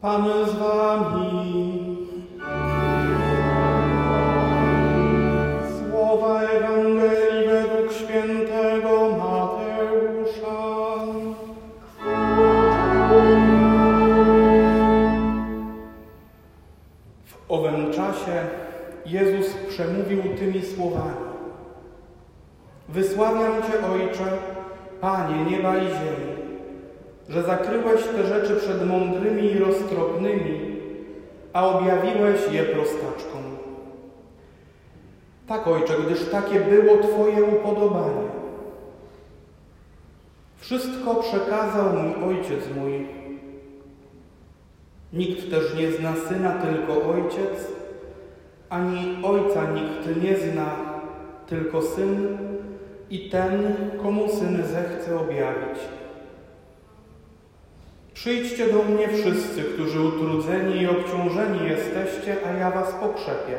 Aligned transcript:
Pan 0.00 0.24
z 0.46 0.54
wami. 0.54 1.96
Słowa 5.78 6.40
Ewangelii 6.42 7.48
według 7.48 7.92
świętego 7.92 9.08
Mateusza. 9.10 10.60
W 17.24 17.34
owym 17.48 17.92
czasie 17.92 18.46
Jezus 19.06 19.54
przemówił 19.68 20.22
tymi 20.38 20.62
słowami. 20.62 21.30
Wysławiam 22.88 23.62
Cię, 23.62 23.86
Ojcze, 23.92 24.38
Panie 25.00 25.44
nieba 25.44 25.76
i 25.76 25.86
ziemi, 25.88 26.29
że 27.30 27.42
zakryłeś 27.42 28.02
te 28.02 28.26
rzeczy 28.26 28.56
przed 28.56 28.86
mądrymi 28.86 29.52
i 29.52 29.58
roztropnymi, 29.58 30.76
a 31.52 31.66
objawiłeś 31.66 32.52
je 32.52 32.62
prostaczkom. 32.62 33.42
Tak, 35.46 35.66
Ojcze, 35.66 35.94
gdyż 36.06 36.28
takie 36.28 36.60
było 36.60 36.96
Twoje 36.96 37.44
upodobanie. 37.44 38.28
Wszystko 40.56 41.14
przekazał 41.14 41.92
mi 41.92 42.14
Ojciec 42.24 42.64
mój. 42.76 43.06
Nikt 45.12 45.50
też 45.50 45.74
nie 45.74 45.92
zna 45.92 46.12
Syna, 46.28 46.52
tylko 46.52 46.92
Ojciec, 47.10 47.68
ani 48.68 49.18
Ojca 49.24 49.70
nikt 49.70 50.22
nie 50.22 50.36
zna, 50.36 50.76
tylko 51.46 51.82
Syn 51.82 52.38
i 53.10 53.30
ten, 53.30 53.76
komu 54.02 54.28
Syn 54.28 54.62
zechce 54.66 55.20
objawić. 55.20 55.99
Przyjdźcie 58.20 58.66
do 58.72 58.82
mnie 58.82 59.08
wszyscy, 59.08 59.62
którzy 59.62 60.00
utrudzeni 60.00 60.82
i 60.82 60.86
obciążeni 60.86 61.68
jesteście, 61.68 62.36
a 62.48 62.58
ja 62.58 62.70
was 62.70 62.92
pokrzepię. 62.92 63.58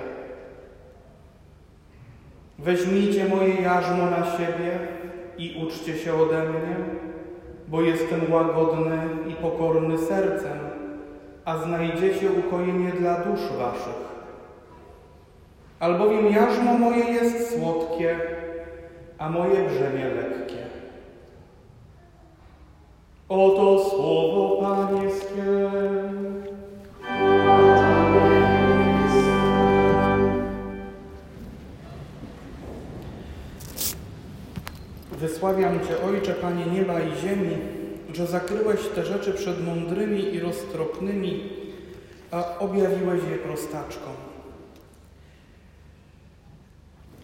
Weźmijcie 2.60 3.26
moje 3.26 3.62
jarzmo 3.62 4.06
na 4.06 4.26
siebie 4.38 4.80
i 5.38 5.64
uczcie 5.66 5.98
się 5.98 6.14
ode 6.14 6.50
mnie, 6.50 6.76
bo 7.68 7.82
jestem 7.82 8.34
łagodny 8.34 9.00
i 9.30 9.34
pokorny 9.34 9.98
sercem, 9.98 10.60
a 11.46 11.58
znajdziecie 11.58 12.28
ukojenie 12.32 12.92
dla 12.92 13.16
dusz 13.16 13.58
waszych. 13.58 14.12
Albowiem 15.80 16.32
jarzmo 16.32 16.78
moje 16.78 17.04
jest 17.04 17.56
słodkie, 17.56 18.20
a 19.18 19.30
moje 19.30 19.70
brzemię 19.70 20.06
lekkie. 20.06 20.61
Oto 23.32 23.90
słowo 23.90 24.62
Pańskie. 24.62 25.72
Wysławiam 35.12 35.80
Cię, 35.80 36.04
Ojcze, 36.08 36.34
Panie 36.34 36.66
nieba 36.66 37.00
i 37.00 37.18
ziemi, 37.18 37.58
że 38.14 38.28
zakryłeś 38.28 38.80
te 38.96 39.06
rzeczy 39.06 39.34
przed 39.34 39.66
mądrymi 39.66 40.36
i 40.36 40.40
roztropnymi, 40.40 41.50
a 42.32 42.58
objawiłeś 42.60 43.22
je 43.32 43.38
prostaczkom. 43.38 44.14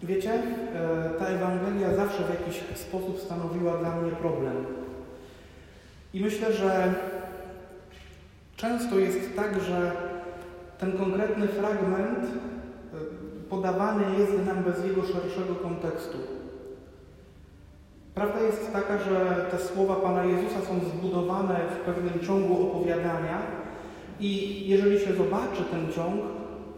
Wiecie, 0.02 0.32
e, 0.34 1.10
ta 1.18 1.26
Ewangelia 1.26 1.94
zawsze 1.94 2.22
w 2.24 2.30
jakiś 2.30 2.78
sposób 2.78 3.20
stanowiła 3.20 3.76
dla 3.76 3.96
mnie 3.96 4.12
problem. 4.12 4.87
I 6.14 6.20
myślę, 6.20 6.52
że 6.52 6.94
często 8.56 8.98
jest 8.98 9.36
tak, 9.36 9.60
że 9.60 9.92
ten 10.78 10.92
konkretny 10.92 11.48
fragment 11.48 12.18
e, 12.24 12.28
podawany 13.50 14.04
jest 14.18 14.46
nam 14.46 14.64
bez 14.64 14.84
jego 14.84 15.02
szerszego 15.02 15.54
kontekstu. 15.62 16.18
Prawda 18.14 18.40
jest 18.40 18.72
taka, 18.72 18.98
że 18.98 19.46
te 19.50 19.58
słowa 19.58 19.96
Pana 19.96 20.24
Jezusa 20.24 20.60
są 20.60 20.80
zbudowane 20.88 21.60
w 21.76 21.84
pewnym 21.84 22.20
ciągu 22.26 22.70
opowiadania 22.70 23.42
i 24.20 24.62
jeżeli 24.68 25.00
się 25.00 25.14
zobaczy 25.14 25.62
ten 25.70 25.92
ciąg, 25.92 26.20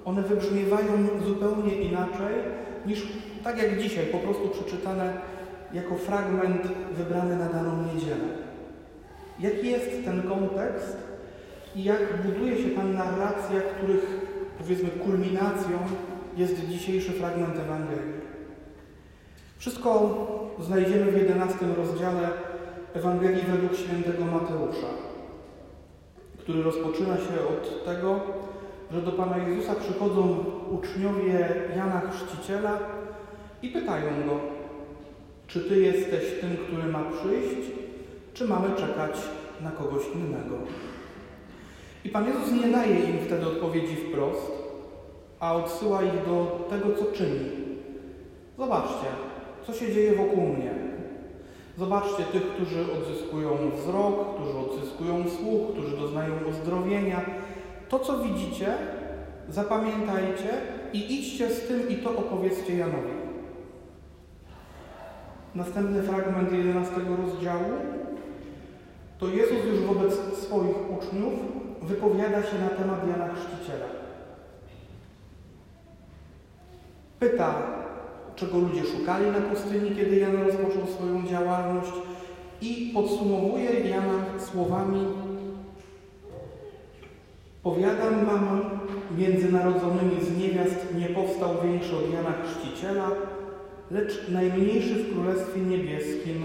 one 0.04 0.22
wybrzmiewają 0.22 1.08
zupełnie 1.26 1.74
inaczej 1.74 2.34
niż 2.86 3.08
tak 3.44 3.62
jak 3.62 3.78
dzisiaj, 3.82 4.06
po 4.06 4.18
prostu 4.18 4.48
przeczytane 4.48 5.12
jako 5.72 5.94
fragment 5.94 6.62
wybrany 6.96 7.36
na 7.36 7.48
daną 7.48 7.84
niedzielę. 7.94 8.49
Jaki 9.40 9.70
jest 9.70 10.04
ten 10.04 10.22
kontekst 10.22 10.96
i 11.76 11.84
jak 11.84 12.22
buduje 12.22 12.56
się 12.56 12.70
ta 12.70 12.84
narracja, 12.84 13.60
których 13.60 14.26
powiedzmy 14.58 14.88
kulminacją 14.88 15.78
jest 16.36 16.66
dzisiejszy 16.68 17.12
fragment 17.12 17.58
Ewangelii. 17.58 18.20
Wszystko 19.58 20.16
znajdziemy 20.60 21.12
w 21.12 21.16
jedenastym 21.16 21.72
rozdziale 21.72 22.28
Ewangelii 22.94 23.42
według 23.50 23.74
świętego 23.74 24.24
Mateusza, 24.24 24.86
który 26.38 26.62
rozpoczyna 26.62 27.16
się 27.16 27.48
od 27.48 27.84
tego, 27.84 28.20
że 28.92 29.02
do 29.02 29.12
Pana 29.12 29.38
Jezusa 29.38 29.74
przychodzą 29.74 30.44
uczniowie 30.70 31.48
Jana 31.76 32.00
Chrzciciela 32.00 32.78
i 33.62 33.68
pytają 33.68 34.06
go, 34.26 34.40
czy 35.46 35.60
Ty 35.60 35.80
jesteś 35.80 36.40
tym, 36.40 36.56
który 36.56 36.92
ma 36.92 37.04
przyjść, 37.04 37.79
czy 38.34 38.44
mamy 38.44 38.76
czekać 38.76 39.16
na 39.60 39.70
kogoś 39.70 40.02
innego. 40.14 40.56
I 42.04 42.08
Pan 42.08 42.26
Jezus 42.26 42.64
nie 42.64 42.72
daje 42.72 43.00
im 43.00 43.18
wtedy 43.26 43.46
odpowiedzi 43.46 43.96
wprost, 43.96 44.52
a 45.40 45.54
odsyła 45.54 46.02
ich 46.02 46.26
do 46.26 46.66
tego, 46.70 46.86
co 46.98 47.12
czyni. 47.12 47.50
Zobaczcie, 48.58 49.06
co 49.66 49.72
się 49.72 49.94
dzieje 49.94 50.12
wokół 50.12 50.42
mnie. 50.42 50.70
Zobaczcie 51.78 52.22
tych, 52.32 52.42
którzy 52.42 52.84
odzyskują 52.92 53.50
wzrok, 53.76 54.34
którzy 54.34 54.58
odzyskują 54.58 55.24
słuch, 55.38 55.72
którzy 55.72 55.96
doznają 55.96 56.34
uzdrowienia. 56.50 57.20
To, 57.88 57.98
co 57.98 58.18
widzicie, 58.18 58.74
zapamiętajcie 59.48 60.48
i 60.92 61.14
idźcie 61.14 61.50
z 61.50 61.68
tym 61.68 61.88
i 61.88 61.96
to 61.96 62.10
opowiedzcie 62.10 62.76
Janowi. 62.76 63.20
Następny 65.54 66.02
fragment 66.02 66.52
11 66.52 66.94
rozdziału 67.24 67.70
to 69.20 69.28
Jezus 69.28 69.64
już 69.66 69.80
wobec 69.80 70.12
swoich 70.14 70.76
uczniów 70.90 71.32
wypowiada 71.82 72.42
się 72.42 72.58
na 72.58 72.68
temat 72.68 73.08
Jana 73.08 73.34
Chrzciciela. 73.34 73.86
Pyta, 77.20 77.54
czego 78.36 78.58
ludzie 78.58 78.84
szukali 78.84 79.26
na 79.26 79.40
pustyni, 79.40 79.96
kiedy 79.96 80.16
Jan 80.16 80.36
rozpoczął 80.36 80.86
swoją 80.86 81.26
działalność 81.26 81.92
i 82.62 82.90
podsumowuje 82.94 83.70
Jana 83.70 84.24
słowami 84.38 85.06
Powiadam 87.62 88.26
wam, 88.26 88.70
między 89.18 89.52
narodzonymi 89.52 90.24
z 90.24 90.38
niewiast 90.38 90.94
nie 90.98 91.06
powstał 91.06 91.48
większy 91.64 91.96
od 91.96 92.12
Jana 92.12 92.32
Chrzciciela, 92.44 93.10
lecz 93.90 94.28
najmniejszy 94.28 94.94
w 94.94 95.12
Królestwie 95.12 95.60
Niebieskim 95.60 96.44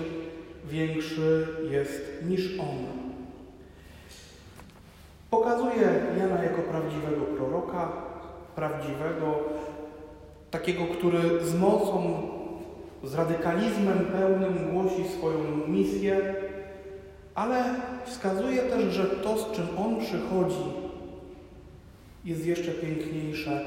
większy 0.70 1.48
jest 1.72 2.02
niż 2.28 2.60
on. 2.60 3.06
Pokazuje 5.30 6.06
Jana 6.20 6.44
jako 6.44 6.62
prawdziwego 6.62 7.22
proroka, 7.22 7.92
prawdziwego, 8.56 9.40
takiego, 10.52 10.86
który 10.86 11.46
z 11.46 11.60
mocą, 11.60 12.22
z 13.04 13.14
radykalizmem 13.14 14.00
pełnym 14.00 14.72
głosi 14.72 15.10
swoją 15.18 15.68
misję, 15.68 16.36
ale 17.36 17.64
wskazuje 18.06 18.62
też, 18.62 18.94
że 18.94 19.06
to, 19.06 19.38
z 19.38 19.52
czym 19.52 19.66
on 19.78 20.00
przychodzi, 20.00 20.86
jest 22.26 22.46
jeszcze 22.46 22.72
piękniejsze, 22.72 23.62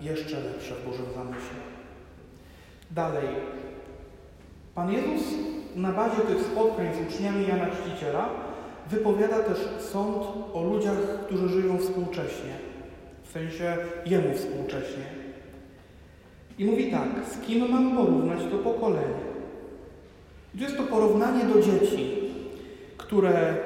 jeszcze 0.00 0.40
lepsze 0.40 0.74
w 0.74 0.86
Bożym 0.86 1.06
zamyśle. 1.14 1.60
Dalej. 2.90 3.28
Pan 4.74 4.92
Jezus 4.92 5.22
na 5.76 5.92
bazie 5.92 6.22
tych 6.22 6.42
spotkań 6.42 6.86
z 6.94 7.14
uczniami 7.14 7.48
Jana 7.48 7.66
Chrzciciela 7.66 8.28
wypowiada 8.90 9.38
też 9.38 9.58
sąd 9.92 10.16
o 10.54 10.64
ludziach, 10.64 10.98
którzy 11.26 11.48
żyją 11.48 11.78
współcześnie, 11.78 12.54
w 13.24 13.32
sensie 13.32 13.76
Jemu 14.06 14.34
współcześnie. 14.34 15.04
I 16.58 16.64
mówi 16.64 16.90
tak, 16.90 17.08
z 17.32 17.46
kim 17.46 17.70
mam 17.70 17.96
porównać 17.96 18.38
to 18.50 18.58
pokolenie? 18.58 19.32
Jest 20.54 20.76
to 20.76 20.82
porównanie 20.82 21.44
do 21.44 21.62
dzieci, 21.62 22.16
które 22.96 23.56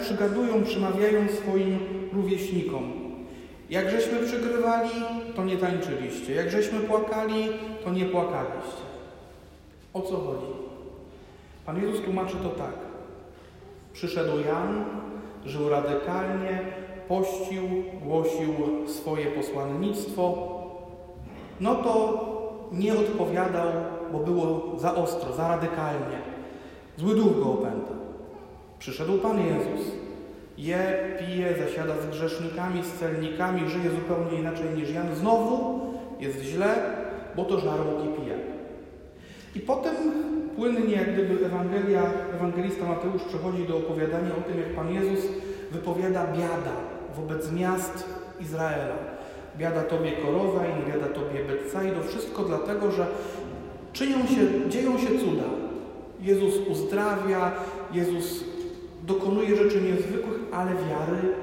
przygadują, 0.00 0.64
przemawiają 0.64 1.28
swoim 1.28 1.78
rówieśnikom. 2.12 2.92
Jak 3.70 3.90
żeśmy 3.90 4.18
przygrywali, 4.18 4.90
to 5.36 5.44
nie 5.44 5.56
tańczyliście. 5.56 6.34
Jak 6.34 6.50
żeśmy 6.50 6.80
płakali, 6.80 7.48
to 7.84 7.90
nie 7.90 8.04
płakaliście. 8.04 8.82
O 9.94 10.00
co 10.00 10.16
chodzi? 10.16 10.71
Pan 11.66 11.82
Jezus 11.82 12.04
tłumaczy 12.04 12.36
to 12.42 12.48
tak. 12.48 12.74
Przyszedł 13.92 14.40
Jan, 14.46 14.84
żył 15.46 15.68
radykalnie, 15.68 16.60
pościł, 17.08 17.62
głosił 18.02 18.54
swoje 18.86 19.26
posłannictwo, 19.26 20.48
no 21.60 21.74
to 21.74 22.24
nie 22.72 22.92
odpowiadał, 22.94 23.68
bo 24.12 24.18
było 24.18 24.78
za 24.78 24.94
ostro, 24.94 25.32
za 25.32 25.48
radykalnie. 25.48 26.18
Zły 26.96 27.14
duch 27.14 27.38
go 27.38 27.52
opętał. 27.52 27.96
Przyszedł 28.78 29.18
Pan 29.18 29.38
Jezus. 29.46 29.92
Je, 30.58 31.08
pije, 31.18 31.54
zasiada 31.58 31.94
z 32.02 32.06
grzesznikami, 32.06 32.82
z 32.82 32.92
celnikami, 32.92 33.70
żyje 33.70 33.90
zupełnie 33.90 34.38
inaczej 34.38 34.66
niż 34.76 34.90
Jan. 34.90 35.14
Znowu 35.14 35.80
jest 36.20 36.42
źle, 36.42 36.74
bo 37.36 37.44
to 37.44 37.60
żarłok 37.60 38.04
i. 38.04 38.12
I 39.58 39.60
potem 39.60 39.94
płynnie, 40.56 40.94
jak 40.94 41.12
gdyby 41.14 41.46
Ewangelia, 41.46 42.02
ewangelista 42.34 42.86
Mateusz 42.86 43.22
przechodzi 43.22 43.64
do 43.66 43.76
opowiadania 43.76 44.30
o 44.38 44.50
tym, 44.50 44.58
jak 44.58 44.74
Pan 44.74 44.94
Jezus 44.94 45.26
wypowiada 45.70 46.26
biada 46.26 46.76
wobec 47.16 47.52
miast 47.52 48.04
Izraela. 48.40 48.96
Biada 49.58 49.82
Tobie 49.82 50.12
Korozain, 50.12 50.84
biada 50.88 51.06
Tobie 51.06 51.44
Betsaido. 51.44 52.02
Wszystko 52.02 52.42
dlatego, 52.42 52.90
że 52.90 53.06
czynią 53.92 54.18
się, 54.26 54.70
dzieją 54.70 54.98
się 54.98 55.06
cuda. 55.06 55.44
Jezus 56.20 56.54
uzdrawia, 56.68 57.52
Jezus 57.92 58.44
dokonuje 59.02 59.56
rzeczy 59.56 59.80
niezwykłych, 59.80 60.38
ale 60.52 60.70
wiary 60.70 61.34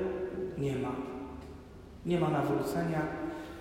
nie 0.57 0.75
ma. 0.75 0.91
Nie 2.05 2.19
ma 2.19 2.29
nawrócenia, 2.29 3.01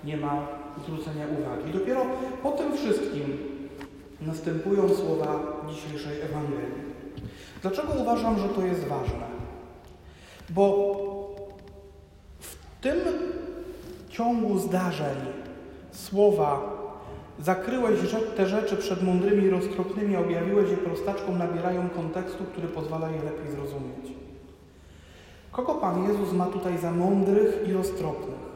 nie 0.05 0.17
ma 0.17 0.47
zwrócenia 0.85 1.27
uwagi. 1.27 1.71
I 1.71 1.73
dopiero 1.73 2.07
po 2.43 2.51
tym 2.51 2.77
wszystkim 2.77 3.39
następują 4.21 4.89
słowa 4.89 5.41
dzisiejszej 5.69 6.21
Ewangelii. 6.21 6.89
Dlaczego 7.63 7.93
uważam, 8.03 8.39
że 8.39 8.49
to 8.49 8.63
jest 8.63 8.85
ważne? 8.85 9.27
Bo 10.51 10.87
w 12.41 12.57
tym 12.81 12.99
ciągu 14.09 14.59
zdarzeń 14.59 15.17
słowa 15.93 16.79
zakryłeś 17.39 18.01
te 18.37 18.47
rzeczy 18.47 18.77
przed 18.77 19.03
mądrymi 19.03 19.45
i 19.45 19.51
roztropnymi, 19.51 20.17
objawiłeś 20.17 20.71
je 20.71 20.77
prostaczkom, 20.77 21.39
nabierają 21.39 21.89
kontekstu, 21.89 22.45
który 22.45 22.69
pozwala 22.69 23.11
je 23.11 23.23
lepiej 23.23 23.51
zrozumieć. 23.51 24.19
Kogo 25.53 25.75
Pan 25.75 26.09
Jezus 26.09 26.33
ma 26.33 26.47
tutaj 26.47 26.79
za 26.79 26.91
mądrych 26.91 27.69
i 27.69 27.73
roztropnych? 27.73 28.49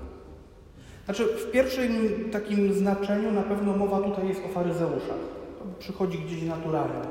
Znaczy, 1.05 1.25
w 1.25 1.51
pierwszym 1.51 1.91
takim 2.33 2.73
znaczeniu 2.73 3.33
na 3.33 3.43
pewno 3.43 3.77
mowa 3.77 4.01
tutaj 4.01 4.29
jest 4.29 4.41
o 4.45 4.49
faryzeuszach. 4.49 5.42
Przychodzi 5.79 6.19
gdzieś 6.19 6.43
naturalnie. 6.43 7.09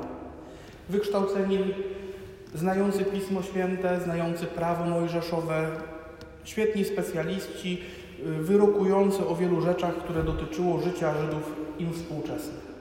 Wykształceni, 0.88 1.58
znający 2.54 3.04
Pismo 3.04 3.42
Święte, 3.42 4.00
znający 4.00 4.46
prawo 4.46 4.84
mojżeszowe, 4.84 5.66
świetni 6.44 6.84
specjaliści, 6.84 7.82
y, 8.20 8.42
wyrokujący 8.42 9.26
o 9.26 9.34
wielu 9.36 9.60
rzeczach, 9.60 9.94
które 9.94 10.22
dotyczyło 10.22 10.80
życia 10.80 11.14
Żydów 11.20 11.56
im 11.78 11.92
współczesnych. 11.92 12.72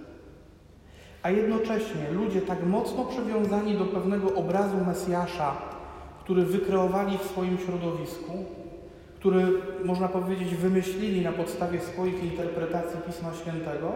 A 1.23 1.29
jednocześnie 1.29 2.11
ludzie 2.11 2.41
tak 2.41 2.65
mocno 2.65 3.05
przywiązani 3.05 3.77
do 3.77 3.85
pewnego 3.85 4.33
obrazu 4.33 4.77
Mesjasza, 4.87 5.55
który 6.23 6.45
wykreowali 6.45 7.17
w 7.17 7.23
swoim 7.23 7.57
środowisku, 7.57 8.45
który, 9.15 9.47
można 9.85 10.07
powiedzieć, 10.07 10.55
wymyślili 10.55 11.21
na 11.21 11.31
podstawie 11.31 11.79
swoich 11.79 12.23
interpretacji 12.23 12.99
Pisma 13.07 13.33
Świętego, 13.33 13.91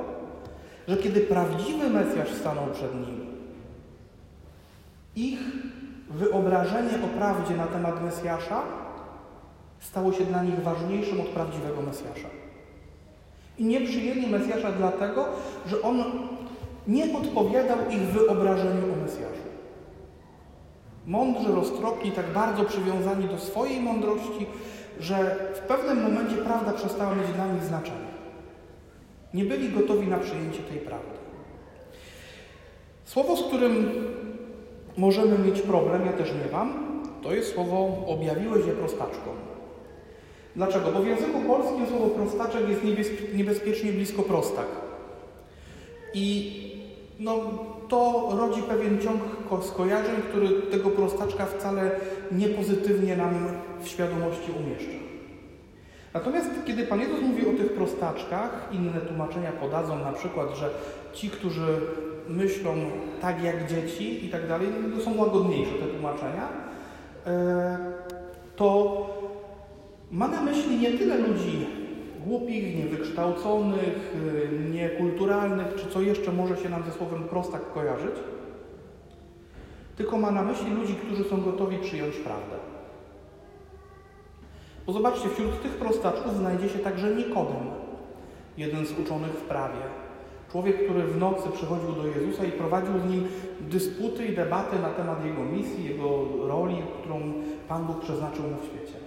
że 0.87 0.97
kiedy 0.97 1.21
prawdziwy 1.21 1.89
Mesjasz 1.89 2.33
stanął 2.33 2.65
przed 2.73 2.95
nimi, 2.95 3.25
ich 5.15 5.39
wyobrażenie 6.09 7.03
o 7.05 7.17
prawdzie 7.17 7.55
na 7.55 7.67
temat 7.67 8.03
Mesjasza 8.03 8.61
stało 9.79 10.13
się 10.13 10.25
dla 10.25 10.43
nich 10.43 10.63
ważniejszym 10.63 11.21
od 11.21 11.27
prawdziwego 11.27 11.81
Mesjasza. 11.81 12.27
I 13.57 13.65
nie 13.65 13.81
przyjęli 13.81 14.27
Mesjasza 14.27 14.71
dlatego, 14.71 15.25
że 15.67 15.81
on 15.81 16.03
nie 16.87 17.17
odpowiadał 17.17 17.77
ich 17.89 18.01
wyobrażeniu 18.01 18.93
o 18.93 19.01
Mesjaszu. 19.03 19.45
Mądrzy, 21.07 21.51
roztropni, 21.55 22.11
tak 22.11 22.25
bardzo 22.33 22.63
przywiązani 22.63 23.27
do 23.27 23.37
swojej 23.37 23.79
mądrości, 23.81 24.45
że 24.99 25.35
w 25.55 25.59
pewnym 25.59 26.03
momencie 26.03 26.35
prawda 26.35 26.73
przestała 26.73 27.15
mieć 27.15 27.27
dla 27.27 27.47
nich 27.47 27.63
znaczenie. 27.63 28.14
Nie 29.35 29.45
byli 29.45 29.69
gotowi 29.69 30.07
na 30.07 30.17
przyjęcie 30.17 30.59
tej 30.59 30.77
prawdy. 30.77 31.15
Słowo, 33.05 33.37
z 33.37 33.43
którym 33.43 33.91
możemy 34.97 35.37
mieć 35.39 35.61
problem, 35.61 36.05
ja 36.05 36.13
też 36.13 36.29
nie 36.29 36.51
mam, 36.51 36.73
to 37.23 37.33
jest 37.33 37.53
słowo 37.53 38.05
objawiłeś 38.07 38.65
je 38.65 38.73
prostaczką. 38.73 39.29
Dlaczego? 40.55 40.91
Bo 40.91 40.99
w 40.99 41.07
języku 41.07 41.41
polskim 41.47 41.87
słowo 41.87 42.07
prostaczek 42.07 42.69
jest 42.69 42.81
niebezpiecznie 43.33 43.91
blisko 43.91 44.23
prostak. 44.23 44.67
I 46.13 46.51
no, 47.19 47.39
to 47.87 48.29
rodzi 48.37 48.61
pewien 48.61 49.01
ciąg 49.01 49.21
skojarzeń, 49.63 50.15
który 50.29 50.49
tego 50.61 50.89
prostaczka 50.89 51.45
wcale 51.45 51.91
niepozytywnie 52.31 53.17
nam 53.17 53.47
w 53.81 53.87
świadomości 53.87 54.51
umieszcza. 54.51 55.04
Natomiast 56.15 56.49
kiedy 56.65 56.83
Pan 56.83 56.99
Jezus 56.99 57.21
mówi 57.21 57.47
o 57.47 57.53
tych 57.53 57.73
prostaczkach, 57.73 58.69
inne 58.71 59.01
tłumaczenia 59.01 59.51
podadzą 59.51 59.99
na 59.99 60.11
przykład, 60.11 60.55
że 60.55 60.69
ci, 61.13 61.29
którzy 61.29 61.81
myślą 62.29 62.75
tak 63.21 63.43
jak 63.43 63.67
dzieci 63.69 64.25
i 64.25 64.29
tak 64.29 64.47
dalej, 64.47 64.67
to 64.97 65.03
są 65.03 65.17
łagodniejsze 65.17 65.71
te 65.71 65.85
tłumaczenia, 65.85 66.47
e, 67.27 67.77
to 68.55 68.97
ma 70.11 70.27
na 70.27 70.41
myśli 70.41 70.77
nie 70.77 70.91
tyle 70.91 71.17
ludzi 71.17 71.67
głupich, 72.25 72.75
niewykształconych, 72.75 74.15
y, 74.15 74.69
niekulturalnych, 74.69 75.75
czy 75.75 75.89
co 75.89 76.01
jeszcze 76.01 76.31
może 76.31 76.57
się 76.57 76.69
nam 76.69 76.83
ze 76.83 76.91
słowem 76.91 77.23
prostak 77.23 77.73
kojarzyć, 77.73 78.15
tylko 79.97 80.17
ma 80.17 80.31
na 80.31 80.43
myśli 80.43 80.71
ludzi, 80.71 80.95
którzy 80.95 81.23
są 81.23 81.41
gotowi 81.41 81.77
przyjąć 81.77 82.15
prawdę. 82.15 82.74
Bo 84.87 84.93
zobaczcie, 84.93 85.29
wśród 85.29 85.61
tych 85.61 85.71
prostaczków 85.71 86.37
znajdzie 86.37 86.69
się 86.69 86.79
także 86.79 87.15
Nikodem, 87.15 87.65
jeden 88.57 88.85
z 88.85 88.99
uczonych 88.99 89.31
w 89.31 89.41
prawie. 89.41 89.79
Człowiek, 90.51 90.83
który 90.83 91.03
w 91.03 91.17
nocy 91.17 91.49
przychodził 91.53 91.91
do 91.91 92.07
Jezusa 92.07 92.45
i 92.45 92.51
prowadził 92.51 92.99
z 92.99 93.11
nim 93.11 93.27
dysputy 93.61 94.25
i 94.25 94.35
debaty 94.35 94.79
na 94.79 94.89
temat 94.89 95.25
jego 95.25 95.43
misji, 95.43 95.85
jego 95.85 96.25
roli, 96.47 96.77
którą 96.99 97.33
Pan 97.67 97.85
Bóg 97.85 98.01
przeznaczył 98.01 98.43
mu 98.43 98.57
w 98.57 98.65
świecie. 98.65 98.99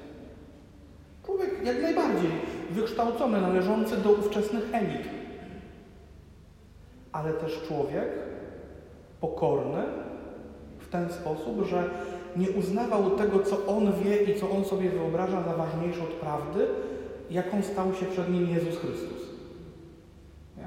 Człowiek 1.26 1.50
jak 1.64 1.82
najbardziej 1.82 2.30
wykształcony, 2.70 3.40
należący 3.40 3.96
do 3.96 4.10
ówczesnych 4.12 4.74
elit. 4.74 5.08
Ale 7.12 7.32
też 7.32 7.62
człowiek 7.68 8.08
pokorny 9.20 9.82
w 10.78 10.88
ten 10.88 11.12
sposób, 11.12 11.66
że 11.66 11.90
nie 12.38 12.50
uznawał 12.50 13.10
tego, 13.10 13.38
co 13.38 13.66
on 13.66 13.92
wie 14.04 14.22
i 14.22 14.40
co 14.40 14.50
on 14.50 14.64
sobie 14.64 14.90
wyobraża 14.90 15.42
za 15.42 15.56
ważniejsze 15.56 16.02
od 16.02 16.08
prawdy, 16.12 16.66
jaką 17.30 17.62
stał 17.62 17.94
się 17.94 18.06
przed 18.06 18.32
nim 18.32 18.48
Jezus 18.48 18.78
Chrystus. 18.78 19.28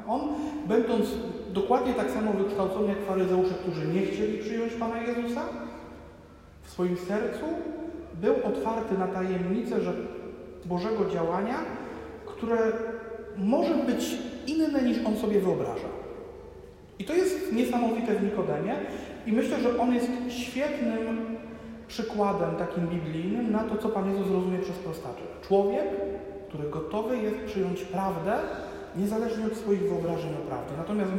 On, 0.07 0.21
będąc 0.67 1.05
dokładnie 1.53 1.93
tak 1.93 2.11
samo 2.11 2.33
wykształcony 2.33 2.87
jak 2.87 3.05
faryzeusze, 3.05 3.53
którzy 3.53 3.87
nie 3.87 4.01
chcieli 4.01 4.37
przyjąć 4.37 4.73
Pana 4.73 5.01
Jezusa, 5.01 5.41
w 6.63 6.69
swoim 6.69 6.97
sercu 6.97 7.45
był 8.21 8.35
otwarty 8.43 8.97
na 8.97 9.07
tajemnicę, 9.07 9.81
że 9.81 9.93
Bożego 10.65 11.05
działania, 11.13 11.55
które 12.25 12.57
może 13.37 13.73
być 13.73 14.17
inne 14.47 14.81
niż 14.81 15.05
on 15.05 15.17
sobie 15.17 15.39
wyobraża. 15.39 15.87
I 16.99 17.03
to 17.03 17.13
jest 17.13 17.53
niesamowite 17.53 18.15
w 18.15 18.23
Nikodemie 18.23 18.75
i 19.25 19.31
myślę, 19.31 19.59
że 19.59 19.79
on 19.79 19.93
jest 19.93 20.07
świetnym 20.29 21.37
przykładem 21.91 22.55
takim 22.55 22.87
biblijnym 22.87 23.51
na 23.51 23.63
to, 23.63 23.77
co 23.77 23.89
Pan 23.89 24.11
Jezus 24.11 24.31
rozumie 24.31 24.59
przez 24.59 24.75
prostaczek. 24.75 25.27
Człowiek, 25.47 25.87
który 26.47 26.69
gotowy 26.69 27.17
jest 27.17 27.37
przyjąć 27.45 27.81
prawdę, 27.81 28.33
niezależnie 28.95 29.45
od 29.45 29.55
swoich 29.55 29.81
wyobrażeń 29.81 30.33
o 30.33 30.47
prawdzie. 30.47 30.73
Natomiast 30.77 31.11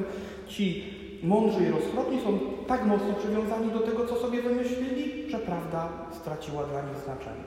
ci 0.49 0.95
mądrzy 1.23 1.65
i 1.65 1.71
roztropni 1.71 2.21
są 2.21 2.39
tak 2.67 2.87
mocno 2.87 3.13
przywiązani 3.15 3.71
do 3.71 3.81
tego, 3.81 4.07
co 4.07 4.17
sobie 4.17 4.43
wymyślili, 4.43 5.31
że 5.31 5.39
prawda 5.39 5.89
straciła 6.21 6.65
dla 6.65 6.83
nich 6.83 6.99
znaczenie. 7.05 7.45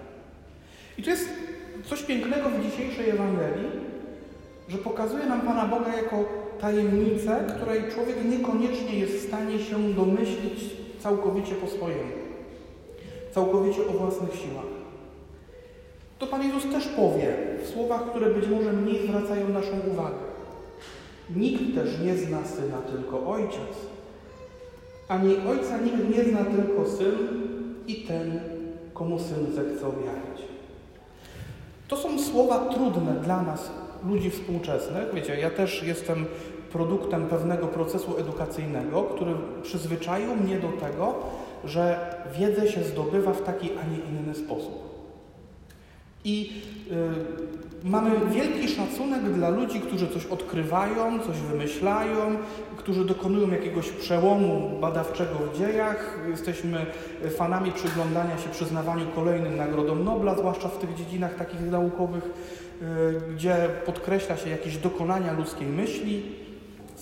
I 0.98 1.04
to 1.04 1.10
jest 1.10 1.30
coś 1.84 2.04
pięknego 2.04 2.50
w 2.50 2.64
dzisiejszej 2.64 3.10
Ewangelii, 3.10 3.70
że 4.68 4.78
pokazuje 4.78 5.26
nam 5.26 5.42
Pana 5.42 5.66
Boga 5.66 5.96
jako 5.96 6.26
tajemnicę, 6.62 7.44
której 7.58 7.82
człowiek 7.94 8.26
niekoniecznie 8.26 9.00
jest 9.00 9.14
w 9.14 9.28
stanie 9.28 9.60
się 9.60 9.94
domyślić 9.94 10.60
całkowicie 11.00 11.56
po 11.56 11.68
swojemu, 11.68 12.25
całkowicie 13.36 13.82
o 13.88 13.92
własnych 13.92 14.36
siłach. 14.36 14.72
To 16.20 16.28
Pan 16.28 16.44
Jezus 16.44 16.64
też 16.64 16.88
powie 16.88 17.36
w 17.64 17.68
słowach, 17.68 18.10
które 18.10 18.30
być 18.30 18.48
może 18.48 18.74
mniej 18.74 19.08
zwracają 19.08 19.50
naszą 19.50 19.72
uwagę. 19.92 20.26
Nikt 21.36 21.76
też 21.76 22.00
nie 22.00 22.18
zna 22.18 22.46
Syna, 22.46 22.78
tylko 22.78 23.28
Ojciec. 23.28 23.76
Ani 25.08 25.36
Ojca 25.50 25.78
nikt 25.78 26.18
nie 26.18 26.24
zna, 26.24 26.46
tylko 26.46 26.90
Syn 26.90 27.16
i 27.88 27.96
ten, 27.96 28.40
komu 28.94 29.20
Syn 29.20 29.46
zechce 29.56 29.88
objawić. 29.88 30.42
To 31.88 31.98
są 31.98 32.20
słowa 32.20 32.60
trudne 32.60 33.14
dla 33.24 33.42
nas, 33.42 33.72
ludzi 34.10 34.30
współczesnych. 34.30 35.14
Wiecie, 35.14 35.40
ja 35.40 35.50
też 35.50 35.84
jestem 35.84 36.26
produktem 36.72 37.26
pewnego 37.28 37.68
procesu 37.68 38.18
edukacyjnego, 38.18 39.04
który 39.04 39.32
przyzwyczaił 39.64 40.36
mnie 40.36 40.60
do 40.60 40.70
tego, 40.70 41.16
że 41.66 42.16
wiedzę 42.40 42.68
się 42.68 42.84
zdobywa 42.84 43.34
w 43.34 43.42
taki, 43.42 43.70
a 43.70 43.92
nie 43.92 44.20
inny 44.20 44.36
sposób. 44.36 44.86
I 46.26 46.52
y, 46.92 47.88
mamy 47.90 48.12
wielki 48.32 48.68
szacunek 48.68 49.24
dla 49.24 49.50
ludzi, 49.50 49.80
którzy 49.80 50.08
coś 50.08 50.26
odkrywają, 50.26 51.20
coś 51.20 51.38
wymyślają, 51.38 52.38
którzy 52.78 53.06
dokonują 53.06 53.52
jakiegoś 53.52 53.90
przełomu 53.90 54.80
badawczego 54.82 55.36
w 55.36 55.58
dziejach. 55.58 56.20
Jesteśmy 56.30 56.86
fanami 57.38 57.72
przyglądania 57.72 58.38
się 58.38 58.50
przyznawaniu 58.50 59.06
kolejnym 59.16 59.58
nagrodom 59.58 60.04
Nobla, 60.04 60.36
zwłaszcza 60.36 60.70
w 60.70 60.78
tych 60.78 60.96
dziedzinach 60.96 61.36
takich 61.36 61.62
naukowych, 61.62 62.24
y, 62.24 63.34
gdzie 63.34 63.56
podkreśla 63.86 64.38
się 64.38 64.50
jakieś 64.50 64.78
dokonania 64.78 65.34
ludzkiej 65.34 65.68
myśli. 65.68 66.45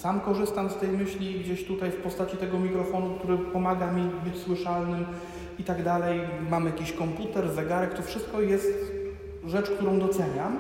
Sam 0.04 0.20
korzystam 0.20 0.70
z 0.70 0.76
tej 0.76 0.90
myśli 0.90 1.40
gdzieś 1.40 1.66
tutaj 1.66 1.92
w 1.92 1.96
postaci 1.96 2.38
tego 2.38 2.60
mikrofonu, 2.60 3.16
który 3.16 3.38
pomaga 3.38 3.92
mi 3.92 4.04
być 4.26 4.38
słyszalnym 4.38 5.06
i 5.60 5.64
tak 5.64 5.84
dalej. 5.84 6.20
Mamy 6.50 6.70
jakiś 6.70 6.92
komputer, 6.92 7.50
zegarek, 7.50 7.94
to 7.94 8.02
wszystko 8.02 8.42
jest 8.42 8.92
rzecz, 9.46 9.70
którą 9.70 10.00
doceniam, 10.00 10.58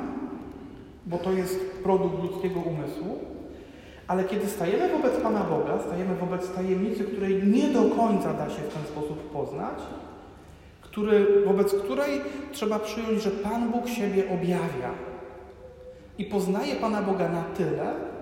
bo 1.05 1.17
to 1.17 1.31
jest 1.31 1.59
produkt 1.83 2.23
ludzkiego 2.23 2.59
umysłu, 2.59 3.19
ale 4.07 4.23
kiedy 4.23 4.47
stajemy 4.47 4.89
wobec 4.89 5.21
Pana 5.21 5.43
Boga, 5.43 5.79
stajemy 5.88 6.15
wobec 6.15 6.51
tajemnicy, 6.51 7.03
której 7.03 7.43
nie 7.47 7.67
do 7.67 7.83
końca 7.95 8.33
da 8.33 8.50
się 8.50 8.62
w 8.62 8.73
ten 8.73 8.83
sposób 8.83 9.31
poznać, 9.31 9.77
który, 10.81 11.45
wobec 11.45 11.75
której 11.75 12.21
trzeba 12.51 12.79
przyjąć, 12.79 13.21
że 13.21 13.31
Pan 13.31 13.71
Bóg 13.71 13.88
siebie 13.88 14.23
objawia 14.29 14.89
i 16.17 16.25
poznaje 16.25 16.75
Pana 16.75 17.01
Boga 17.01 17.29
na 17.29 17.43
tyle, 17.43 18.12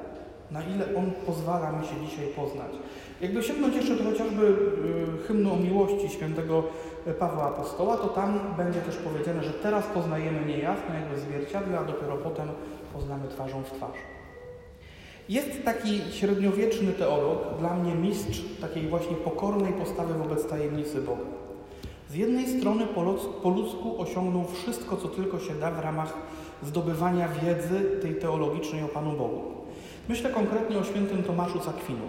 na 0.52 0.62
ile 0.64 0.86
On 0.98 1.12
pozwala 1.26 1.72
mi 1.72 1.88
się 1.88 1.94
dzisiaj 2.10 2.28
poznać. 2.28 2.72
Jakby 3.22 3.44
sięgnąć 3.44 3.76
jeszcze 3.76 3.96
do 3.96 4.04
chociażby 4.04 4.46
y, 4.46 5.28
hymnu 5.28 5.54
o 5.54 5.58
miłości 5.58 6.10
świętego 6.10 6.64
Pawła 7.20 7.44
Apostoła, 7.44 7.98
to 7.98 8.08
tam 8.08 8.40
będzie 8.58 8.82
też 8.82 8.96
powiedziane, 8.96 9.44
że 9.44 9.54
teraz 9.54 9.86
poznajemy 9.86 10.46
niejasno 10.46 10.96
jakby 10.96 11.20
zwierciadle, 11.20 11.80
a 11.80 11.84
dopiero 11.84 12.18
potem 12.18 12.48
poznamy 12.94 13.28
twarzą 13.28 13.64
w 13.64 13.72
twarz. 13.72 13.98
Jest 15.30 15.64
taki 15.66 16.02
średniowieczny 16.12 16.92
teolog, 16.92 17.38
dla 17.60 17.74
mnie 17.74 17.96
mistrz 17.96 18.42
takiej 18.62 18.88
właśnie 18.88 19.16
pokornej 19.16 19.74
postawy 19.74 20.14
wobec 20.14 20.48
tajemnicy 20.48 21.02
Boga. 21.02 21.26
Z 22.10 22.16
jednej 22.16 22.60
strony 22.60 22.88
po 23.44 23.50
ludzku 23.50 24.02
osiągnął 24.02 24.46
wszystko, 24.46 24.98
co 24.98 25.08
tylko 25.08 25.40
się 25.40 25.56
da 25.56 25.72
w 25.72 25.80
ramach 25.80 26.14
zdobywania 26.64 27.28
wiedzy 27.28 28.00
tej 28.02 28.16
teologicznej 28.16 28.84
o 28.84 28.88
Panu 28.88 29.12
Bogu. 29.12 29.61
Myślę 30.12 30.30
konkretnie 30.30 30.78
o 30.78 30.84
świętym 30.84 31.24
Tomaszu 31.24 31.64
z 31.64 31.68
Akwinu. 31.68 32.06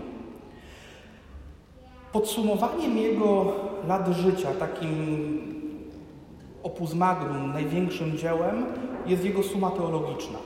Podsumowaniem 2.12 2.98
jego 2.98 3.52
lat 3.88 4.08
życia, 4.08 4.48
takim 4.58 5.38
opus 6.62 6.94
magnum, 6.94 7.52
największym 7.52 8.18
dziełem, 8.18 8.66
jest 9.06 9.24
jego 9.24 9.42
suma 9.42 9.70
teologiczna. 9.70 10.38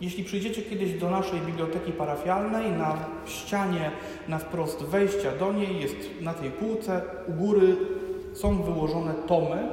Jeśli 0.00 0.24
przyjdziecie 0.24 0.62
kiedyś 0.62 0.92
do 0.92 1.10
naszej 1.10 1.40
biblioteki 1.40 1.92
parafialnej, 1.92 2.72
na 2.72 2.98
ścianie, 3.26 3.90
na 4.28 4.38
wprost 4.38 4.82
wejścia 4.82 5.32
do 5.36 5.52
niej, 5.52 5.80
jest 5.80 5.96
na 6.20 6.34
tej 6.34 6.50
półce, 6.50 7.02
u 7.28 7.32
góry 7.32 7.76
są 8.34 8.62
wyłożone 8.62 9.14
tomy, 9.14 9.68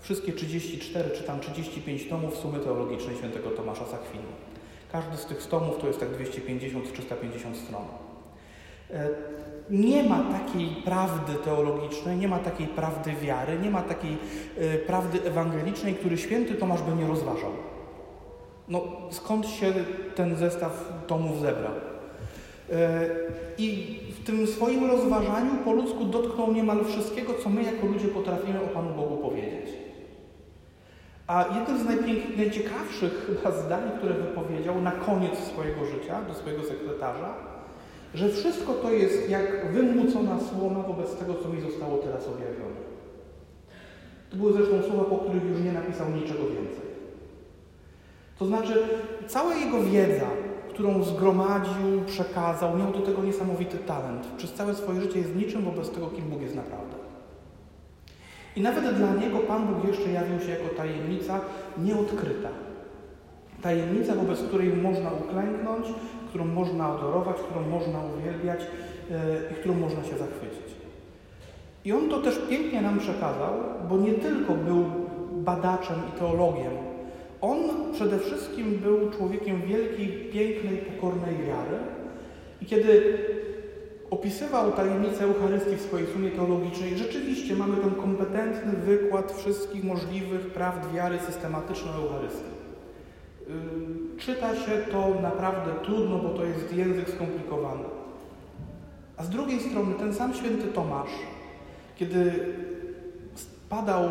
wszystkie 0.00 0.32
34 0.32 1.10
czy 1.10 1.22
tam 1.22 1.40
35 1.40 2.08
tomów 2.08 2.36
sumy 2.36 2.58
teologicznej 2.58 3.16
świętego 3.16 3.50
Tomasza 3.50 3.86
z 3.86 3.94
Akwinu. 3.94 4.28
Każdy 4.92 5.16
z 5.16 5.24
tych 5.24 5.46
tomów 5.46 5.78
to 5.78 5.86
jest 5.86 6.00
tak 6.00 6.08
250-350 6.08 7.54
stron. 7.54 7.82
E, 8.90 9.08
nie 9.70 10.02
ma 10.02 10.22
takiej 10.22 10.68
prawdy 10.84 11.34
teologicznej, 11.44 12.16
nie 12.16 12.28
ma 12.28 12.38
takiej 12.38 12.66
prawdy 12.66 13.12
wiary, 13.22 13.58
nie 13.58 13.70
ma 13.70 13.82
takiej 13.82 14.16
e, 14.58 14.78
prawdy 14.78 15.22
ewangelicznej, 15.24 15.94
który 15.94 16.18
święty 16.18 16.54
Tomasz 16.54 16.82
by 16.82 16.96
nie 16.96 17.06
rozważał. 17.06 17.50
No, 18.68 18.82
skąd 19.10 19.46
się 19.46 19.72
ten 20.14 20.36
zestaw 20.36 21.02
tomów 21.06 21.40
zebrał? 21.40 21.72
E, 22.72 23.08
I 23.58 23.98
w 24.20 24.24
tym 24.26 24.46
swoim 24.46 24.90
rozważaniu 24.90 25.50
po 25.64 25.72
ludzku 25.72 26.04
dotknął 26.04 26.52
niemal 26.52 26.84
wszystkiego, 26.84 27.34
co 27.44 27.48
my 27.50 27.62
jako 27.62 27.86
ludzie 27.86 28.08
potrafimy 28.08 28.62
o 28.62 28.66
Panu 28.66 28.94
Bogu 28.94 29.16
powiedzieć. 29.16 29.71
A 31.26 31.58
jednym 31.58 31.78
z 31.78 31.84
najciekawszych 32.36 33.26
chyba 33.26 33.56
zdań, 33.56 33.82
które 33.98 34.14
wypowiedział 34.14 34.82
na 34.82 34.92
koniec 34.92 35.38
swojego 35.38 35.84
życia 35.84 36.22
do 36.28 36.34
swojego 36.34 36.62
sekretarza, 36.62 37.34
że 38.14 38.28
wszystko 38.28 38.74
to 38.74 38.90
jest 38.90 39.30
jak 39.30 39.72
wymłócona 39.72 40.38
słoma 40.40 40.82
wobec 40.82 41.16
tego, 41.16 41.34
co 41.34 41.48
mi 41.48 41.60
zostało 41.60 41.98
teraz 41.98 42.28
objawione. 42.28 42.82
To 44.30 44.36
były 44.36 44.52
zresztą 44.52 44.82
słowa, 44.82 45.04
po 45.04 45.16
których 45.16 45.44
już 45.44 45.60
nie 45.60 45.72
napisał 45.72 46.10
niczego 46.10 46.42
więcej. 46.42 46.92
To 48.38 48.46
znaczy, 48.46 48.82
cała 49.26 49.54
jego 49.54 49.82
wiedza, 49.82 50.26
którą 50.68 51.04
zgromadził, 51.04 52.02
przekazał, 52.06 52.78
miał 52.78 52.92
do 52.92 53.00
tego 53.00 53.22
niesamowity 53.22 53.78
talent. 53.78 54.26
Przez 54.36 54.52
całe 54.52 54.74
swoje 54.74 55.00
życie 55.00 55.18
jest 55.18 55.36
niczym 55.36 55.62
wobec 55.62 55.90
tego, 55.90 56.06
kim 56.06 56.24
Bóg 56.24 56.42
jest 56.42 56.54
naprawdę. 56.54 56.91
I 58.56 58.60
nawet 58.60 58.94
dla 58.94 59.14
niego 59.14 59.38
Pan 59.38 59.66
Bóg 59.66 59.88
jeszcze 59.88 60.10
jawił 60.10 60.40
się 60.40 60.50
jako 60.50 60.74
tajemnica 60.76 61.40
nieodkryta. 61.78 62.48
Tajemnica, 63.62 64.14
wobec 64.14 64.42
której 64.42 64.68
można 64.68 65.10
uklęknąć, 65.10 65.86
którą 66.28 66.44
można 66.44 66.86
adorować, 66.86 67.36
którą 67.36 67.68
można 67.68 67.98
uwielbiać 68.04 68.60
e, 68.60 69.52
i 69.52 69.54
którą 69.54 69.74
można 69.74 70.04
się 70.04 70.18
zachwycić. 70.18 70.72
I 71.84 71.92
on 71.92 72.08
to 72.08 72.18
też 72.18 72.38
pięknie 72.50 72.82
nam 72.82 72.98
przekazał, 72.98 73.52
bo 73.88 73.96
nie 73.96 74.12
tylko 74.12 74.54
był 74.54 74.84
badaczem 75.32 75.96
i 76.08 76.18
teologiem. 76.18 76.72
On 77.40 77.58
przede 77.92 78.18
wszystkim 78.18 78.78
był 78.78 79.10
człowiekiem 79.10 79.62
wielkiej, 79.62 80.08
pięknej, 80.08 80.76
pokornej 80.76 81.36
wiary. 81.36 81.78
I 82.62 82.66
kiedy 82.66 83.18
opisywał 84.12 84.72
tajemnicę 84.72 85.24
Eucharystii 85.24 85.76
w 85.76 85.80
swojej 85.80 86.06
sumie 86.06 86.30
teologicznej, 86.30 86.98
rzeczywiście 86.98 87.56
mamy 87.56 87.76
tam 87.76 87.90
kompetentny 87.90 88.72
wykład 88.72 89.32
wszystkich 89.32 89.84
możliwych 89.84 90.46
prawd 90.46 90.92
wiary 90.94 91.18
systematycznej 91.18 91.94
Eucharystii. 91.94 92.52
Czyta 94.18 94.56
się 94.56 94.72
to 94.92 95.14
naprawdę 95.22 95.70
trudno, 95.84 96.18
bo 96.18 96.28
to 96.28 96.44
jest 96.44 96.76
język 96.76 97.10
skomplikowany. 97.10 97.84
A 99.16 99.24
z 99.24 99.30
drugiej 99.30 99.60
strony 99.60 99.94
ten 99.94 100.14
sam 100.14 100.34
święty 100.34 100.68
Tomasz, 100.68 101.10
kiedy 101.96 102.32
spadał 103.34 104.02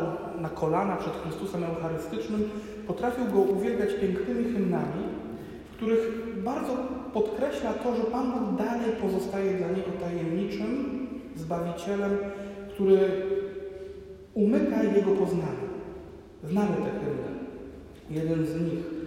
na 0.41 0.49
kolana 0.49 0.95
przed 0.95 1.13
Chrystusem 1.13 1.63
Eucharystycznym, 1.63 2.49
potrafił 2.87 3.25
go 3.25 3.39
uwielbiać 3.39 3.89
pięknymi 4.01 4.53
hymnami, 4.53 5.03
w 5.71 5.75
których 5.75 5.99
bardzo 6.43 6.77
podkreśla 7.13 7.73
to, 7.73 7.95
że 7.95 8.03
Pan 8.03 8.31
Bóg 8.31 8.57
dalej 8.57 8.91
pozostaje 9.01 9.53
dla 9.53 9.67
niego 9.67 9.91
tajemniczym 10.01 11.01
Zbawicielem, 11.35 12.17
który 12.73 12.99
umyka 14.33 14.83
jego 14.83 15.11
poznanie. 15.11 15.71
Znamy 16.43 16.75
te 16.75 16.91
hymny. 16.99 17.31
Jeden 18.09 18.45
z 18.45 18.61
nich 18.61 19.01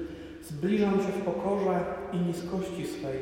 Zbliżam 0.48 0.92
się 0.92 1.12
w 1.12 1.24
pokorze 1.24 1.84
i 2.12 2.16
niskości 2.16 2.86
swej. 2.86 3.18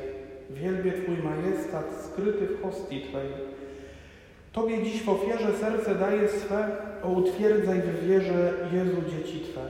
Wielbię 0.51 0.93
Twój 0.93 1.17
majestat 1.17 1.85
skryty 2.05 2.47
w 2.47 2.63
hostii 2.63 3.03
Twej. 3.03 3.29
Tobie 4.53 4.83
dziś 4.83 5.03
w 5.03 5.09
ofierze 5.09 5.53
serce 5.61 5.95
daje 5.95 6.29
swe, 6.29 6.69
o 7.03 7.09
utwierdzaj 7.09 7.81
w 7.83 8.07
wierze 8.07 8.55
Jezu 8.73 8.97
dzieci 9.11 9.41
Twe. 9.41 9.61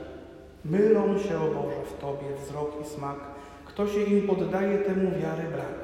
Mylą 0.65 1.19
się, 1.19 1.37
o 1.37 1.47
Boże, 1.47 1.75
w 1.85 2.01
Tobie 2.01 2.35
wzrok 2.43 2.71
i 2.81 2.85
smak. 2.85 3.32
Kto 3.73 3.87
się 3.87 3.99
im 4.01 4.27
poddaje, 4.27 4.77
temu 4.77 5.11
wiary 5.11 5.43
brak. 5.51 5.79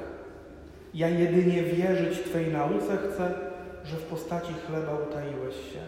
Ja 0.94 1.08
jedynie 1.08 1.62
wierzyć 1.62 2.20
Twej 2.20 2.52
nauce 2.52 2.96
chcę, 2.96 3.34
że 3.84 3.96
w 3.96 4.02
postaci 4.02 4.52
chleba 4.66 4.92
utaiłeś 5.08 5.54
się. 5.54 5.78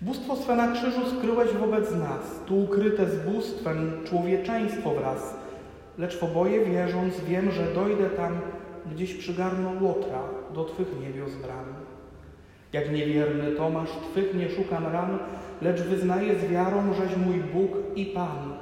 Bóstwo 0.00 0.36
swe 0.36 0.56
na 0.56 0.72
krzyżu 0.72 1.00
skryłeś 1.18 1.52
wobec 1.52 1.90
nas, 1.90 2.40
tu 2.46 2.60
ukryte 2.60 3.10
z 3.10 3.16
bóstwem 3.16 3.92
człowieczeństwo 4.04 4.94
wraz. 4.94 5.36
Lecz 5.98 6.18
w 6.18 6.24
oboje 6.24 6.64
wierząc, 6.64 7.20
wiem, 7.20 7.50
że 7.50 7.74
dojdę 7.74 8.10
tam, 8.10 8.40
gdzieś 8.92 9.14
przygarną 9.14 9.84
Łotra 9.84 10.22
do 10.54 10.64
Twych 10.64 11.00
niebios 11.00 11.34
bram. 11.34 11.74
Jak 12.72 12.92
niewierny 12.92 13.52
Tomasz, 13.52 13.90
Twych 14.12 14.34
nie 14.34 14.50
szukam 14.50 14.86
ran, 14.86 15.18
lecz 15.62 15.82
wyznaję 15.82 16.38
z 16.38 16.44
wiarą, 16.44 16.94
żeś 16.94 17.16
mój 17.16 17.36
Bóg 17.36 17.70
i 17.96 18.06
Pan. 18.06 18.54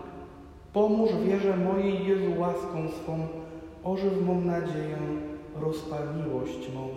Pomóż 0.73 1.11
wierze 1.27 1.57
mojej 1.57 2.07
Jezu 2.07 2.41
łaską 2.41 2.89
swą, 2.89 3.29
ożyw 3.85 4.23
mą 4.27 4.41
nadzieję, 4.41 4.99
rozpal 5.61 6.03
miłość 6.17 6.73
mą. 6.75 6.89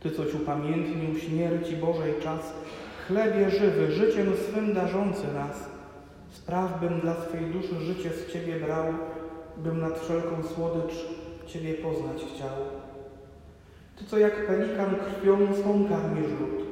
Ty, 0.00 0.10
coś 0.10 0.34
upamiętnił 0.34 1.18
śmierci 1.18 1.76
Bożej 1.76 2.14
czas, 2.22 2.52
Chlebie 3.06 3.50
żywy, 3.50 3.92
życiem 3.92 4.26
swym 4.36 4.74
darzący 4.74 5.34
nas, 5.34 5.68
spraw, 6.30 6.80
bym 6.80 7.00
dla 7.00 7.14
swej 7.14 7.44
duszy 7.46 7.80
życie 7.80 8.10
z 8.10 8.32
Ciebie 8.32 8.60
brał, 8.60 8.84
bym 9.56 9.80
nad 9.80 9.98
wszelką 9.98 10.42
słodycz 10.42 10.94
Ciebie 11.46 11.74
poznać 11.74 12.22
chciał. 12.34 12.56
Ty, 13.96 14.04
co 14.04 14.18
jak 14.18 14.46
pelikan 14.46 14.94
krwią 14.94 15.54
swą 15.54 15.88
karmisz 15.88 16.30
lud, 16.40 16.66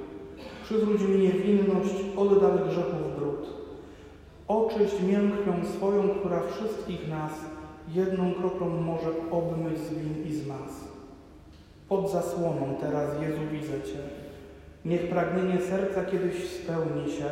przywróć 0.64 1.02
mi 1.02 1.18
niewinność, 1.18 1.94
oddal 2.16 2.58
grzechów. 2.68 3.09
Oczyść 4.50 4.94
miękką 5.02 5.52
swoją, 5.76 6.08
która 6.08 6.40
wszystkich 6.40 7.08
nas 7.08 7.32
jedną 7.88 8.34
kroplą 8.34 8.68
może 8.68 9.08
obmyć 9.30 9.78
z 9.78 9.94
win 9.94 10.26
i 10.26 10.32
z 10.32 10.46
mas. 10.46 10.84
Pod 11.88 12.10
zasłoną 12.10 12.74
teraz, 12.80 13.22
Jezu, 13.22 13.40
widzę 13.52 13.82
Cię. 13.82 13.98
Niech 14.84 15.08
pragnienie 15.08 15.60
serca 15.60 16.04
kiedyś 16.04 16.50
spełni 16.50 17.12
się, 17.12 17.24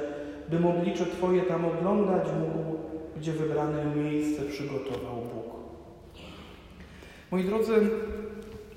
bym 0.51 0.67
oblicze 0.67 1.07
Twoje 1.07 1.43
tam 1.43 1.65
oglądać 1.65 2.29
mógł, 2.41 2.79
gdzie 3.17 3.33
wybrane 3.33 3.97
miejsce 3.97 4.43
przygotował 4.43 5.17
Bóg. 5.17 5.55
Moi 7.31 7.45
drodzy, 7.45 7.91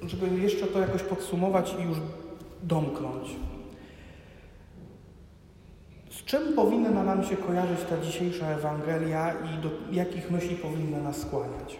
żeby 0.07 0.41
jeszcze 0.41 0.67
to 0.67 0.79
jakoś 0.79 1.03
podsumować 1.03 1.75
i 1.79 1.83
już 1.83 1.97
domknąć. 2.63 3.35
Czym 6.31 6.53
powinna 6.53 7.03
nam 7.03 7.23
się 7.23 7.37
kojarzyć 7.37 7.79
ta 7.89 7.97
dzisiejsza 7.97 8.47
Ewangelia 8.47 9.33
i 9.33 9.61
do 9.61 9.69
jakich 9.91 10.31
myśli 10.31 10.55
powinna 10.55 10.97
nas 10.97 11.17
skłaniać? 11.17 11.77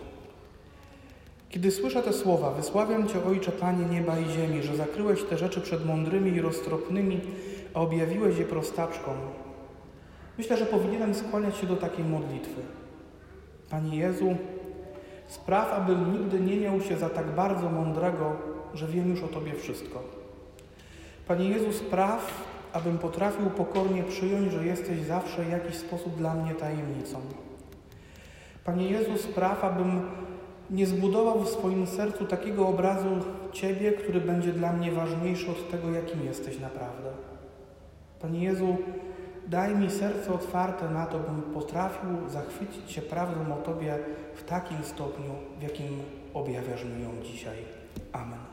Kiedy 1.50 1.72
słyszę 1.72 2.04
te 2.04 2.14
słowa, 2.14 2.52
wysławiam 2.52 3.08
Cię, 3.08 3.26
Ojcze, 3.26 3.52
Panie 3.52 3.86
nieba 3.86 4.20
i 4.20 4.30
ziemi, 4.30 4.64
że 4.64 4.76
zakryłeś 4.76 5.24
te 5.24 5.38
rzeczy 5.38 5.62
przed 5.62 5.86
mądrymi 5.86 6.32
i 6.32 6.42
roztropnymi, 6.42 7.22
a 7.74 7.80
objawiłeś 7.80 8.38
je 8.38 8.46
prostaczkom. 8.46 9.14
Myślę, 10.38 10.58
że 10.58 10.66
powinienem 10.66 11.16
skłaniać 11.16 11.58
się 11.58 11.68
do 11.68 11.76
takiej 11.76 12.06
modlitwy. 12.06 12.62
Panie 13.70 13.98
Jezu, 13.98 14.36
spraw, 15.28 15.74
abym 15.74 16.14
nigdy 16.14 16.40
nie 16.40 16.58
miał 16.58 16.82
się 16.82 16.98
za 16.98 17.10
tak 17.10 17.26
bardzo 17.26 17.70
mądrego, 17.70 18.36
że 18.74 18.88
wiem 18.88 19.10
już 19.10 19.24
o 19.24 19.28
Tobie 19.28 19.54
wszystko. 19.54 20.04
Panie 21.28 21.50
Jezu, 21.50 21.74
spraw, 21.74 22.52
abym 22.74 22.98
potrafił 22.98 23.50
pokornie 23.50 24.04
przyjąć, 24.04 24.52
że 24.52 24.66
jesteś 24.66 25.00
zawsze 25.00 25.44
w 25.44 25.52
jakiś 25.52 25.76
sposób 25.76 26.16
dla 26.16 26.34
mnie 26.34 26.56
tajemnicą. 26.56 27.20
Panie 28.66 28.90
Jezu, 28.90 29.18
spraw, 29.18 29.64
abym 29.64 30.02
nie 30.70 30.86
zbudował 30.86 31.40
w 31.44 31.50
swoim 31.50 31.88
sercu 31.88 32.26
takiego 32.26 32.68
obrazu 32.68 33.10
Ciebie, 33.52 33.92
który 33.92 34.22
będzie 34.22 34.54
dla 34.54 34.74
mnie 34.74 34.92
ważniejszy 34.92 35.52
od 35.52 35.72
tego, 35.72 35.92
jakim 35.92 36.26
jesteś 36.26 36.60
naprawdę. 36.60 37.10
Panie 38.22 38.44
Jezu, 38.44 38.78
daj 39.48 39.76
mi 39.76 39.92
serce 39.92 40.34
otwarte 40.34 40.90
na 40.90 41.06
to, 41.06 41.20
bym 41.20 41.42
potrafił 41.42 42.30
zachwycić 42.30 42.92
się 42.92 43.02
prawdą 43.02 43.54
o 43.54 43.58
Tobie 43.58 44.00
w 44.36 44.44
takim 44.44 44.84
stopniu, 44.84 45.32
w 45.60 45.64
jakim 45.64 45.88
objawiasz 46.34 46.86
mi 46.86 47.04
ją 47.04 47.10
dzisiaj. 47.24 47.58
Amen. 48.14 48.51